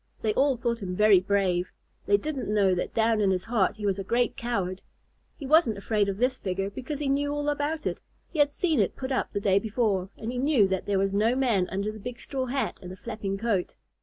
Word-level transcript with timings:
They 0.23 0.33
all 0.33 0.55
thought 0.55 0.81
him 0.81 0.95
very 0.95 1.19
brave. 1.19 1.71
They 2.07 2.17
didn't 2.17 2.51
know 2.51 2.73
that 2.73 2.95
down 2.95 3.21
in 3.21 3.29
his 3.29 3.43
heart 3.43 3.75
he 3.77 3.85
was 3.85 3.99
a 3.99 4.03
great 4.03 4.35
coward. 4.35 4.81
He 5.37 5.45
wasn't 5.45 5.77
afraid 5.77 6.09
of 6.09 6.17
this 6.17 6.39
figure 6.39 6.71
because 6.71 6.97
he 6.97 7.07
knew 7.07 7.31
all 7.31 7.49
about 7.49 7.85
it. 7.85 8.01
He 8.31 8.39
had 8.39 8.51
seen 8.51 8.79
it 8.79 8.95
put 8.95 9.11
up 9.11 9.31
the 9.31 9.39
day 9.39 9.59
before, 9.59 10.09
and 10.17 10.31
he 10.31 10.39
knew 10.39 10.67
that 10.69 10.87
there 10.87 10.97
was 10.97 11.13
no 11.13 11.35
man 11.35 11.69
under 11.71 11.91
the 11.91 11.99
big 11.99 12.19
straw 12.19 12.47
hat 12.47 12.79
and 12.81 12.89
the 12.91 12.95
flapping 12.97 13.37
coat. 13.37 13.75